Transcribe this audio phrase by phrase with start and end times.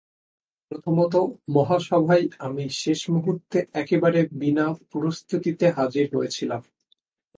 [0.71, 1.13] প্রথমত
[1.49, 6.61] মহাসভায় আমি শেষ মুহূর্তে একেবারে বিনা প্রস্তুতিতে হাজির হয়েছিলাম।